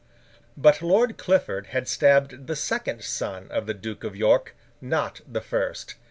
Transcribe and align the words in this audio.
But, 0.57 0.81
Lord 0.81 1.19
Clifford 1.19 1.67
had 1.67 1.87
stabbed 1.87 2.47
the 2.47 2.55
second 2.55 3.03
son 3.03 3.51
of 3.51 3.67
the 3.67 3.75
Duke 3.75 4.03
of 4.03 4.15
York—not 4.15 5.21
the 5.31 5.41
first. 5.41 5.93